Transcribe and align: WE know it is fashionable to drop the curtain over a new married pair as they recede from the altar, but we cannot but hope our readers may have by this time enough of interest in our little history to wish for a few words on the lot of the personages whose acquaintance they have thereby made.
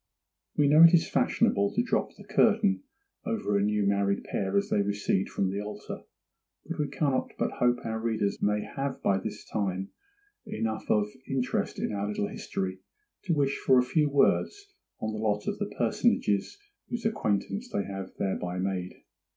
WE 0.57 0.67
know 0.67 0.81
it 0.81 0.95
is 0.95 1.07
fashionable 1.07 1.71
to 1.75 1.83
drop 1.83 2.15
the 2.15 2.23
curtain 2.23 2.81
over 3.23 3.55
a 3.55 3.61
new 3.61 3.85
married 3.85 4.23
pair 4.23 4.57
as 4.57 4.67
they 4.71 4.81
recede 4.81 5.29
from 5.29 5.51
the 5.51 5.61
altar, 5.61 6.01
but 6.65 6.79
we 6.79 6.87
cannot 6.87 7.29
but 7.37 7.51
hope 7.59 7.77
our 7.85 7.99
readers 7.99 8.41
may 8.41 8.61
have 8.63 8.99
by 9.03 9.19
this 9.19 9.45
time 9.47 9.91
enough 10.47 10.89
of 10.89 11.05
interest 11.27 11.77
in 11.77 11.93
our 11.93 12.07
little 12.07 12.27
history 12.27 12.79
to 13.25 13.35
wish 13.35 13.55
for 13.59 13.77
a 13.77 13.83
few 13.83 14.09
words 14.09 14.73
on 14.99 15.11
the 15.13 15.19
lot 15.19 15.45
of 15.45 15.59
the 15.59 15.69
personages 15.77 16.57
whose 16.89 17.05
acquaintance 17.05 17.69
they 17.69 17.83
have 17.83 18.11
thereby 18.17 18.57
made. 18.57 19.03